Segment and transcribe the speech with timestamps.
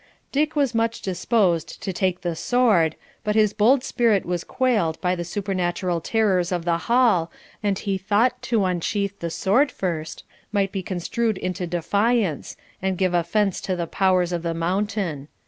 [0.31, 5.13] Dick was much disposed to take the sword, but his bold spirit was quailed by
[5.13, 7.31] the supernatural terrors of the hall,
[7.61, 13.13] and he thought to unsheath the sword first might be construed into defiance, and give
[13.13, 15.27] offence to the powers of the Mountain.